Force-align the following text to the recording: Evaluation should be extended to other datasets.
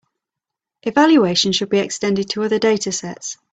Evaluation 0.81 1.51
should 1.51 1.69
be 1.69 1.77
extended 1.77 2.27
to 2.31 2.41
other 2.41 2.57
datasets. 2.57 3.37